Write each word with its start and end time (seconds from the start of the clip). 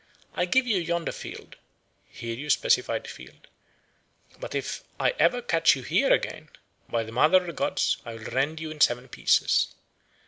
I 0.33 0.45
give 0.45 0.65
you 0.65 0.77
yonder 0.79 1.11
field' 1.11 1.57
(here 2.09 2.33
you 2.35 2.49
specify 2.49 2.97
the 2.97 3.07
field); 3.07 3.45
'but 4.39 4.55
if 4.55 4.83
ever 4.99 5.37
I 5.37 5.41
catch 5.41 5.75
you 5.75 5.83
here 5.83 6.11
again, 6.11 6.49
by 6.89 7.03
the 7.03 7.11
Mother 7.11 7.37
of 7.37 7.45
the 7.45 7.53
Gods 7.53 7.97
I 8.03 8.15
will 8.15 8.25
rend 8.31 8.59
you 8.59 8.71
in 8.71 8.81
seven 8.81 9.09
pieces.' 9.09 9.75